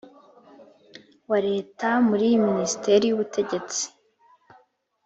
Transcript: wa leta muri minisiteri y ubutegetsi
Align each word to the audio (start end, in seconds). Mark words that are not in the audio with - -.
wa 1.29 1.39
leta 1.47 1.87
muri 2.07 2.27
minisiteri 2.47 3.03
y 3.07 3.13
ubutegetsi 3.15 3.83